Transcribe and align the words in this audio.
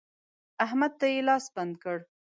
احمد 0.65 0.91
ته 0.99 1.05
يې 1.13 1.19
لاس 1.27 1.45
بند 1.55 1.73
کړ. 1.83 1.97